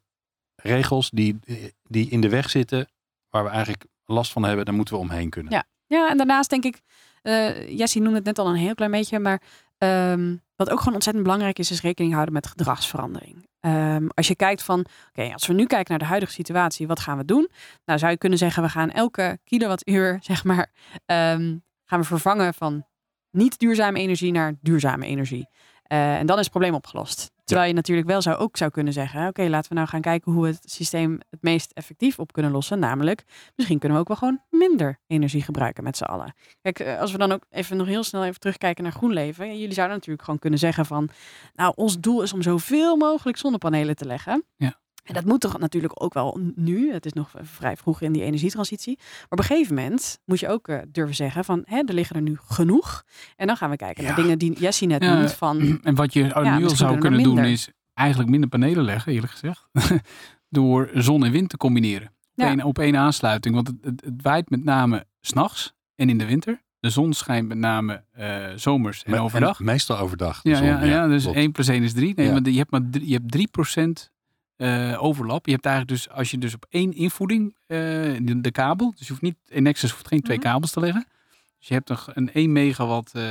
[0.56, 1.40] regels die,
[1.84, 2.90] die in de weg zitten,
[3.30, 5.52] waar we eigenlijk last van hebben, daar moeten we omheen kunnen.
[5.52, 6.82] Ja, ja en daarnaast denk ik,
[7.24, 9.42] uh, Jessie noemde het net al een heel klein beetje, maar
[9.78, 13.50] um, wat ook gewoon ontzettend belangrijk is, is rekening houden met gedragsverandering.
[13.60, 17.00] Um, als je kijkt van, oké, als we nu kijken naar de huidige situatie, wat
[17.00, 17.50] gaan we doen?
[17.86, 20.72] Nou, zou je kunnen zeggen, we gaan elke kilowattuur, zeg maar,
[21.06, 22.86] um, gaan we vervangen van
[23.32, 25.48] niet duurzame energie naar duurzame energie.
[25.92, 27.32] Uh, en dan is het probleem opgelost.
[27.44, 30.32] Terwijl je natuurlijk wel zou ook zou kunnen zeggen: oké, laten we nou gaan kijken
[30.32, 32.80] hoe we het systeem het meest effectief op kunnen lossen.
[32.80, 33.24] Namelijk,
[33.56, 36.34] misschien kunnen we ook wel gewoon minder energie gebruiken met z'n allen.
[36.62, 39.60] Kijk, eh, als we dan ook even nog heel snel even terugkijken naar GroenLeven.
[39.60, 41.10] Jullie zouden natuurlijk gewoon kunnen zeggen van,
[41.54, 44.46] nou, ons doel is om zoveel mogelijk zonnepanelen te leggen.
[44.56, 44.81] Ja.
[45.04, 46.94] En dat moet toch natuurlijk ook wel nu.
[46.94, 48.98] Het is nog vrij vroeg in die energietransitie.
[48.98, 52.16] Maar op een gegeven moment moet je ook uh, durven zeggen van hè, er liggen
[52.16, 53.04] er nu genoeg.
[53.36, 55.60] En dan gaan we kijken naar dingen die Jessie net ja, noemt van.
[55.84, 59.32] En wat je ja, nu al zou kunnen doen is eigenlijk minder panelen leggen, eerlijk
[59.32, 59.68] gezegd.
[60.50, 62.14] Door zon en wind te combineren.
[62.36, 63.56] Op, op één aansluiting.
[63.56, 66.62] Want het, het, het waait met name s'nachts en in de winter.
[66.80, 69.60] De zon schijnt met name uh, zomers en overdag.
[69.60, 70.40] meestal overdag.
[70.44, 71.38] Ja, zon, ja, ja, dus klopt.
[71.38, 72.14] 1 plus 1 is 3.
[72.16, 74.12] Nee, maar je hebt maar je hebt 3 procent
[74.62, 75.46] uh, overlap.
[75.46, 77.78] Je hebt eigenlijk dus, als je dus op één invoeding, uh,
[78.22, 80.52] de, de, kabel, dus je hoeft niet, in Nexus hoeft geen twee mm -hmm.
[80.52, 81.06] kabels te leggen.
[81.60, 83.24] Dus je hebt een, een 1 megawatt uh,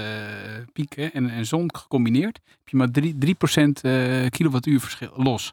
[0.73, 5.53] piek hè, en, en zon gecombineerd, heb je maar 3, 3% kilowattuur verschil los.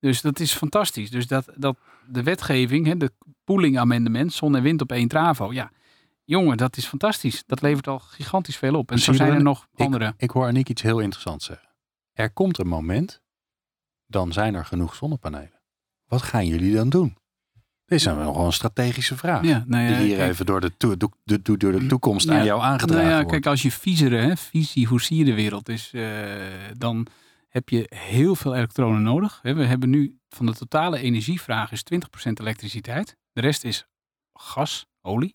[0.00, 1.10] Dus dat is fantastisch.
[1.10, 3.10] Dus dat, dat de wetgeving, hè, de
[3.44, 5.70] pooling amendement, zon en wind op één travo, ja,
[6.24, 7.42] jongen, dat is fantastisch.
[7.46, 8.90] Dat levert al gigantisch veel op.
[8.90, 10.06] En zo zijn er nog andere.
[10.06, 11.68] Ik, ik hoor Aniek iets heel interessants zeggen.
[12.12, 13.20] Er komt een moment
[14.08, 15.60] dan zijn er genoeg zonnepanelen.
[16.06, 17.16] Wat gaan jullie dan doen?
[17.84, 19.44] Dit is nog wel een strategische vraag.
[19.44, 20.96] Ja, nou ja, die hier kijk, even door de, to
[21.56, 23.30] door de toekomst ja, aan jou aangedragen nou ja, wordt.
[23.30, 26.12] Kijk, als je viezeren, hè, visie, hoe zie je de wereld is, uh,
[26.76, 27.06] dan
[27.48, 29.40] heb je heel veel elektronen nodig.
[29.42, 31.82] We hebben nu van de totale energievraag is
[32.28, 33.16] 20% elektriciteit.
[33.32, 33.86] De rest is
[34.32, 35.34] gas, olie.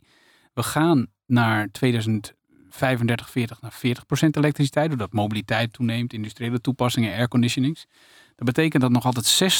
[0.53, 7.85] We gaan naar 2035, 40 naar 40% elektriciteit, doordat mobiliteit toeneemt, industriële toepassingen, airconditionings.
[8.35, 9.53] Dat betekent dat nog altijd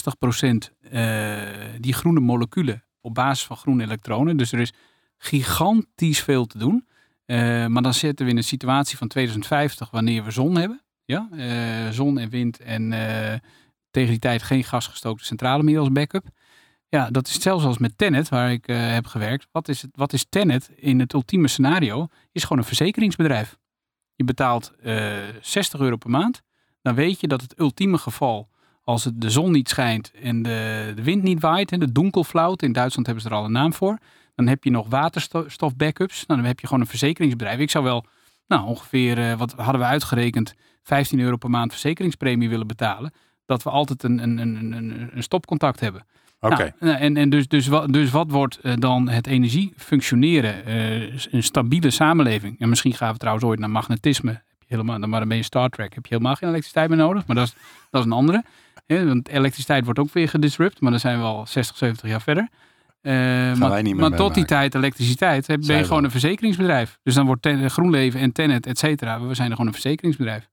[0.70, 1.42] 60% uh,
[1.80, 4.38] die groene moleculen op basis van groene elektronen.
[4.38, 4.74] Dus er is
[5.18, 6.88] gigantisch veel te doen.
[7.26, 10.82] Uh, maar dan zitten we in een situatie van 2050 wanneer we zon hebben.
[11.06, 11.28] Ja?
[11.32, 12.90] Uh, zon en wind en
[13.92, 16.26] tegen die tijd geen gasgestookte centrale meer als backup.
[16.90, 19.48] Ja, dat is zelfs als met Tenet, waar ik heb gewerkt.
[19.52, 22.08] Wat is, het, wat is Tenet in het ultieme scenario?
[22.32, 23.58] Is gewoon een verzekeringsbedrijf.
[24.16, 24.74] Je betaalt
[25.42, 26.42] 60 euro per maand.
[26.82, 28.50] Dan weet je dat het ultieme geval
[28.84, 32.62] als het de zon niet schijnt en de, de wind niet waait en de donkelflaut,
[32.62, 33.98] in Duitsland hebben ze er al een naam voor,
[34.36, 36.26] dan heb je nog waterstof backups.
[36.26, 37.60] Nou, dan heb je gewoon een verzekeringsbedrijf.
[37.60, 38.06] Ik zou wel
[38.48, 43.14] nou, ongeveer, uh, wat hadden we uitgerekend, 15 euro per maand verzekeringspremie willen betalen.
[43.46, 46.06] Dat we altijd een, een, een, een, stopcontact hebben.
[46.40, 46.74] Oké.
[46.80, 50.72] Nou, en en dus, dus, wat, dus wat wordt uh, dan het energiefunctioneren?
[51.32, 52.60] Een stabiele samenleving.
[52.60, 54.32] En misschien gaan we trouwens ooit naar magnetisme.
[54.32, 55.94] Heb je helemaal, dan maar dan ben je Star Trek.
[55.94, 57.28] Heb je helemaal geen elektriciteit meer nodig.
[57.28, 57.56] Maar dat is,
[57.90, 58.44] dat is een andere.
[58.86, 62.50] Want elektriciteit wordt ook weer gedisrupt, maar dan zijn we al 60, 70 jaar verder.
[63.02, 63.14] Uh,
[63.56, 67.00] maar, maar tot die tijd elektriciteit ben je gewoon een verzekeringsbedrijf.
[67.04, 70.50] Dus dan wordt GroenLeven en Tenet, et cetera, we zijn er gewoon een verzekeringsbedrijf.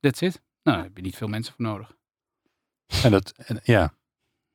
[0.00, 0.40] That's it.
[0.62, 1.92] Nou, daar heb je niet veel mensen voor nodig.
[3.02, 3.92] En dat, en, ja.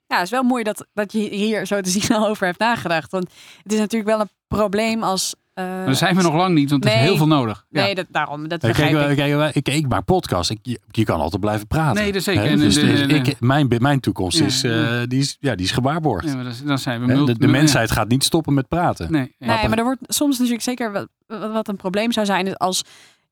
[0.08, 2.60] Ja, het is wel mooi dat, dat je hier zo te zien al over hebt
[2.60, 3.12] nagedacht.
[3.12, 3.30] Want
[3.64, 6.86] het is natuurlijk wel een probleem als uh, maar zijn we nog lang niet, want
[6.86, 7.66] er is heel veel nodig.
[7.70, 8.48] Nee, dat, daarom.
[8.48, 9.16] Dat begrijp kijk, ik.
[9.16, 10.50] Kijk, ik, ik maak podcast.
[10.50, 12.04] Ik, je, je, kan altijd blijven praten.
[12.04, 12.58] Nee, dat zeker.
[12.58, 16.26] Dus, dus ik, mijn, mijn toekomst ja, is, uh, die is, ja, die is gewaarborgd.
[16.26, 19.12] Ja, dan zijn we de, de mensheid gaat niet stoppen met praten.
[19.12, 21.08] Nee, nee maar er wordt soms natuurlijk zeker wat,
[21.52, 22.58] wat een probleem zou zijn.
[22.58, 22.84] Als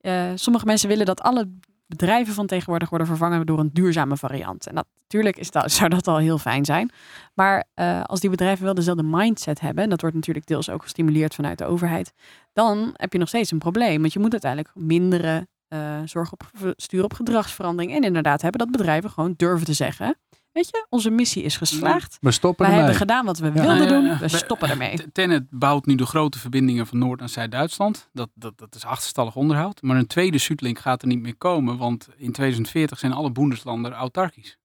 [0.01, 1.47] uh, sommige mensen willen dat alle
[1.87, 4.67] bedrijven van tegenwoordig worden vervangen door een duurzame variant.
[4.67, 6.91] En dat, natuurlijk is dat, zou dat al heel fijn zijn.
[7.33, 10.81] Maar uh, als die bedrijven wel dezelfde mindset hebben, en dat wordt natuurlijk deels ook
[10.81, 12.13] gestimuleerd vanuit de overheid,
[12.53, 14.01] dan heb je nog steeds een probleem.
[14.01, 17.95] Want je moet uiteindelijk mindere uh, zorg op, sturen op gedragsverandering.
[17.95, 20.17] En inderdaad hebben dat bedrijven gewoon durven te zeggen.
[20.55, 22.17] Weet je, onze missie is geslaagd.
[22.21, 22.79] We stoppen ermee.
[22.79, 24.05] hebben gedaan wat we wilden Ja, ja, doen.
[24.05, 24.17] ja.
[24.17, 25.11] We stoppen ermee.
[25.11, 28.09] Tenet bouwt nu de grote verbindingen van Noord- en Zuid-Duitsland.
[28.13, 29.81] Dat, dat, dat is achterstallig onderhoud.
[29.81, 31.77] Maar een tweede Südlink gaat er niet meer komen.
[31.77, 34.57] Want in 2040 zijn alle Boendeslanden autarkisch.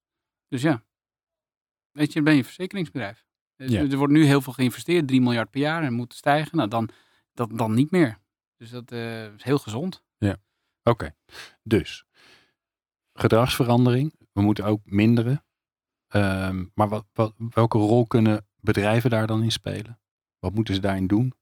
[0.47, 0.83] Dus ja,
[1.91, 3.25] weet je, dan ben je een verzekeringsbedrijf.
[3.55, 3.81] Dus Ja.
[3.81, 6.57] Er wordt nu heel veel geïnvesteerd, 3 miljard per jaar en moet stijgen.
[6.57, 6.89] Nou, dan,
[7.33, 8.17] dat, dan niet meer.
[8.57, 10.03] Dus dat eh, is heel gezond.
[10.83, 11.15] Oké,
[11.63, 12.05] dus
[13.13, 14.13] gedragsverandering.
[14.33, 15.43] We moeten ook minderen.
[16.11, 19.99] Ehm, maar wat, welke rol kunnen bedrijven daar dan in spelen?
[20.39, 21.33] Wat moeten ze daarin doen?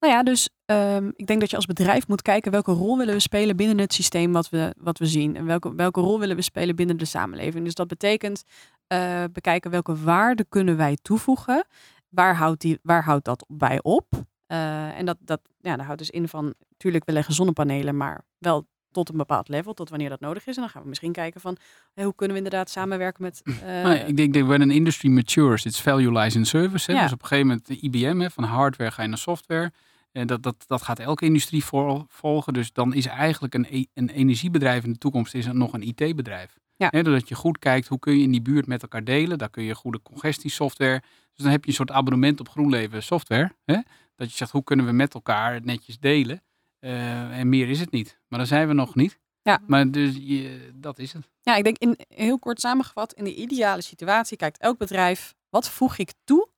[0.00, 3.14] Nou ja, dus ehm, ik denk dat je als bedrijf moet kijken welke rol willen
[3.14, 5.36] we spelen binnen het systeem wat we, wat we zien.
[5.36, 7.64] En welke, welke rol willen we spelen binnen de samenleving.
[7.64, 8.42] Dus dat betekent
[8.86, 11.66] eh, bekijken welke waarde kunnen wij toevoegen.
[12.08, 14.06] Waar houdt, die, waar houdt dat bij op?
[14.46, 18.24] Eh, en dat, dat, ja, dat houdt dus in van, natuurlijk we leggen zonnepanelen, maar
[18.38, 18.66] wel
[18.96, 20.54] tot een bepaald level, tot wanneer dat nodig is.
[20.56, 21.56] En dan gaan we misschien kijken van,
[21.94, 23.42] hoe kunnen we inderdaad samenwerken met...
[23.44, 26.90] eh, Maar ik denk dat when an industry matures, its value lies in service.
[26.90, 26.96] Hè?
[26.96, 27.02] Ja.
[27.02, 29.72] Dus op een gegeven moment de IBM, hè, van hardware ga je naar software.
[30.12, 32.52] En dat, dat, dat gaat elke industrie vol- volgen.
[32.52, 36.58] Dus dan is eigenlijk een, e- een energiebedrijf in de toekomst is nog een IT-bedrijf.
[36.76, 36.88] Ja.
[36.90, 39.38] Hè, doordat je goed kijkt, hoe kun je in die buurt met elkaar delen.
[39.38, 41.00] Daar kun je goede congestiesoftware.
[41.34, 43.52] Dus dan heb je een soort abonnement op GroenLeven software.
[43.64, 43.78] Hè?
[44.16, 46.42] Dat je zegt, hoe kunnen we met elkaar netjes delen.
[46.78, 48.18] Eh, en meer is het niet.
[48.28, 49.18] Maar daar zijn we nog niet.
[49.42, 49.60] Ja.
[49.66, 51.30] Maar dus je, dat is het.
[51.42, 55.70] Ja, ik denk in, heel kort samengevat, in de ideale situatie kijkt elk bedrijf, wat
[55.70, 56.48] voeg ik toe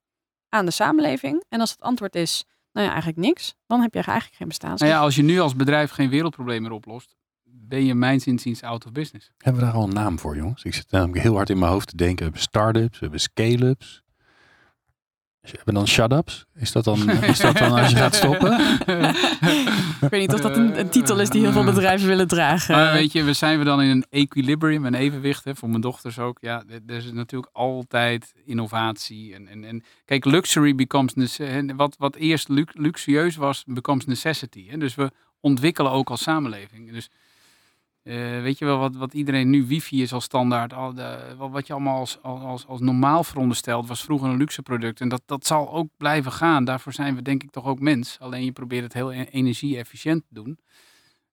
[0.48, 1.44] aan de samenleving?
[1.48, 4.90] En als het antwoord is, nou ja, eigenlijk niks, dan heb je eigenlijk geen bestaansrecht.
[4.92, 8.62] Nou ja, als je nu als bedrijf geen wereldprobleem meer oplost, ben je mijns inziens
[8.62, 9.31] out of business.
[9.38, 10.62] Hebben we daar al een naam voor, jongens?
[10.62, 12.16] Ik zit namelijk heel hard in mijn hoofd te denken.
[12.16, 14.02] We hebben start-ups, we hebben scale-ups.
[15.50, 16.46] We hebben dan shut-ups.
[16.54, 18.52] Is dat dan, is dat dan als je gaat stoppen?
[20.00, 22.74] Ik weet niet of dat een, een titel is die heel veel bedrijven willen dragen.
[22.74, 25.80] Maar weet je, we zijn we dan in een equilibrium, een evenwicht, hè, voor mijn
[25.80, 26.38] dochters ook.
[26.40, 29.34] Ja, er is natuurlijk altijd innovatie.
[29.34, 31.38] En, en, en kijk, luxury becomes,
[31.76, 34.68] wat, wat eerst lu- luxueus was, becomes necessity.
[34.68, 34.76] Hè?
[34.76, 36.92] Dus we ontwikkelen ook als samenleving.
[36.92, 37.08] Dus
[38.08, 41.66] eh, weet je wel, wat, wat iedereen nu wifi is als standaard, al de, wat,
[41.66, 45.00] je allemaal als, als, als normaal veronderstelt, was vroeger een luxe product.
[45.00, 46.64] En dat, dat zal ook blijven gaan.
[46.64, 48.16] Daarvoor zijn we denk ik toch ook mens.
[48.20, 50.58] Alleen je probeert het heel e- energie-efficiënt te doen.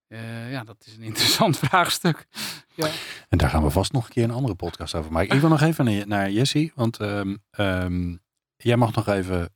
[0.08, 2.28] Eh, ja, dat is een interessant vraagstuk.
[2.74, 2.90] Ja.
[3.30, 5.36] En daar gaan we vast nog een keer een andere podcast over maken.
[5.36, 8.16] Ik wil nog even naar, naar Jessie, want ehm, ehm,
[8.56, 9.54] jij mag nog even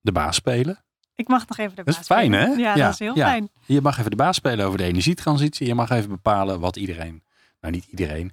[0.00, 0.84] de baas spelen.
[1.22, 2.50] Ik mag nog even de Dat is baas fijn, spelen.
[2.50, 2.62] hè?
[2.62, 3.26] Ja, Ja, dat is heel ja.
[3.26, 3.48] fijn.
[3.66, 5.66] Je mag even de baas spelen over de energietransitie.
[5.66, 7.22] Je mag even bepalen wat iedereen,
[7.60, 8.32] nou niet iedereen,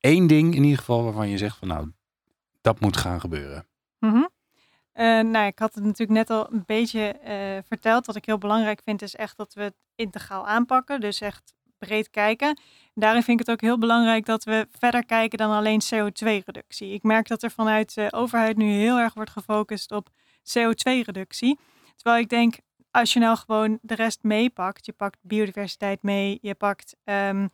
[0.00, 1.92] één ding in ieder geval waarvan je zegt van nou,
[2.60, 3.66] dat moet gaan gebeuren.
[3.98, 4.24] Mhm.
[4.92, 8.06] Eh, nou, ik had het natuurlijk net al een beetje eh, verteld.
[8.06, 11.00] Wat ik heel belangrijk vind is echt dat we het integraal aanpakken.
[11.00, 12.58] Dus echt breed kijken.
[12.94, 16.92] Daarin vind ik het ook heel belangrijk dat we verder kijken dan alleen CO2-reductie.
[16.92, 20.08] Ik merk dat er vanuit de overheid nu heel erg wordt gefocust op
[20.42, 21.58] CO2-reductie.
[21.96, 22.58] Terwijl ik denk,
[22.90, 27.46] als je nou gewoon de rest meepakt, je pakt biodiversiteit mee, je pakt ehm,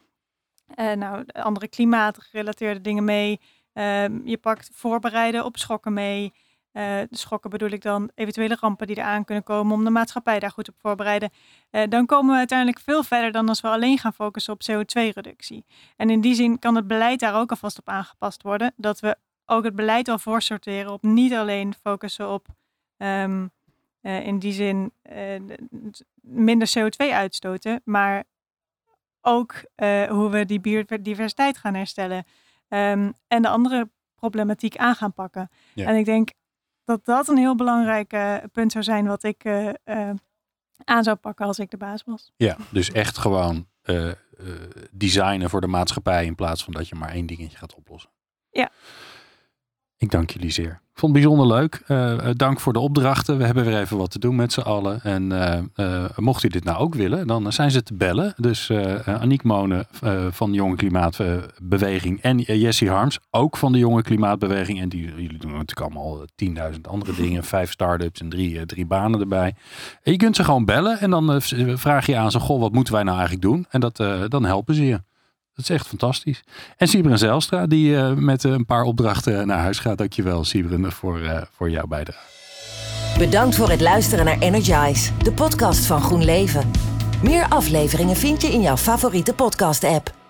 [0.74, 3.40] eh, nou, andere klimaatgerelateerde dingen mee,
[3.72, 6.32] ehm, je pakt voorbereiden op schokken mee.
[6.72, 10.38] Eh, de schokken bedoel ik dan eventuele rampen die eraan kunnen komen om de maatschappij
[10.38, 11.30] daar goed op voorbereiden.
[11.70, 15.64] Eh, dan komen we uiteindelijk veel verder dan als we alleen gaan focussen op CO2-reductie.
[15.96, 18.72] En in die zin kan het beleid daar ook alvast op aangepast worden.
[18.76, 22.46] Dat we ook het beleid al voorsorteren op niet alleen focussen op
[22.96, 23.46] ehm,
[24.02, 25.40] eh, in die zin eh,
[26.20, 28.24] minder CO2 uitstoten, maar
[29.20, 32.24] ook eh, hoe we die biodiversiteit gaan herstellen.
[32.68, 35.50] Ehm, en de andere problematiek aan gaan pakken.
[35.74, 35.86] Ja.
[35.86, 36.30] En ik denk
[36.84, 38.08] dat dat een heel belangrijk
[38.52, 39.46] punt zou zijn wat ik
[40.84, 42.32] aan zou pakken als ik de baas was.
[42.36, 43.66] Ja, dus echt gewoon
[44.90, 48.10] designen voor de maatschappij in plaats van dat je maar één dingetje gaat oplossen.
[48.50, 48.70] Ja.
[50.02, 50.80] Ik dank jullie zeer.
[50.92, 51.82] Ik vond het bijzonder leuk.
[51.86, 53.38] Eh, eh, dank voor de opdrachten.
[53.38, 55.02] We hebben weer even wat te doen met z'n allen.
[55.02, 55.32] En
[55.74, 58.34] eh, mocht u dit nou ook willen, dan zijn ze te bellen.
[58.36, 58.70] Dus
[59.04, 59.86] Aniek Monen
[60.30, 64.80] van de Jonge Klimaatbeweging en Jessie Harms, ook van de Jonge Klimaatbeweging.
[64.80, 67.44] En die, jullie doen natuurlijk allemaal eh, 10.000 andere dingen.
[67.54, 69.54] Vijf start-ups en drie, drie banen erbij.
[70.02, 71.42] En je kunt ze gewoon bellen en dan
[71.74, 73.66] vraag je aan ze, goh, wat moeten wij nou eigenlijk doen?
[73.70, 73.96] En dat,
[74.28, 75.00] dan helpen ze je.
[75.54, 76.42] Dat is echt fantastisch.
[76.76, 79.98] En Sibren Zelstra, die eh, met eh, een paar opdrachten naar huis gaat.
[79.98, 82.30] Dankjewel, Sibren, voor, eh, voor jouw bijdrage.
[83.18, 86.70] Bedankt voor het luisteren naar Energize, de podcast van Groen Leven.
[87.22, 90.21] Meer afleveringen vind je in jouw favoriete podcast-app.